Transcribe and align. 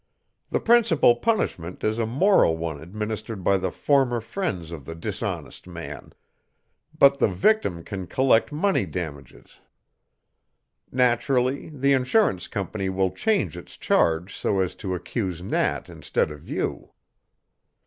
The 0.49 0.59
principal 0.59 1.15
punishment 1.17 1.83
is 1.83 1.99
a 1.99 2.07
moral 2.07 2.57
one 2.57 2.81
administered 2.81 3.43
by 3.43 3.57
the 3.57 3.69
former 3.69 4.19
friends 4.19 4.71
of 4.71 4.83
the 4.83 4.95
dishonest 4.95 5.67
man, 5.67 6.13
but 6.97 7.19
the 7.19 7.27
victim 7.27 7.83
can 7.83 8.07
collect 8.07 8.51
money 8.51 8.87
damages. 8.87 9.57
Naturally 10.91 11.69
the 11.69 11.93
insurance 11.93 12.47
company 12.47 12.89
will 12.89 13.11
change 13.11 13.55
its 13.55 13.77
charge 13.77 14.35
so 14.35 14.59
as 14.59 14.73
to 14.73 14.95
accuse 14.95 15.43
Nat 15.43 15.87
instead 15.87 16.31
of 16.31 16.49
you. 16.49 16.93